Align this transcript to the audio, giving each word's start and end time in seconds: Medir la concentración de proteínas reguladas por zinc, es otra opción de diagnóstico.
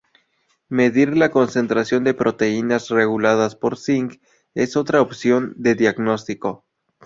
Medir 0.67 1.15
la 1.15 1.29
concentración 1.29 2.03
de 2.03 2.15
proteínas 2.15 2.89
reguladas 2.89 3.55
por 3.55 3.77
zinc, 3.77 4.15
es 4.55 4.75
otra 4.75 4.99
opción 4.99 5.53
de 5.57 5.75
diagnóstico. 5.75 6.65